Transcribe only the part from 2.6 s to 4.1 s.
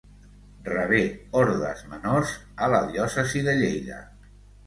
a la diòcesi de Lleida.